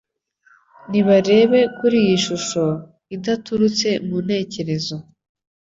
Nibarebe 0.89 1.59
kuri 1.77 1.95
iyi 2.03 2.17
shusho, 2.25 2.65
idaturutse 3.15 3.89
mu 4.07 4.17
ntekerezo. 4.25 4.95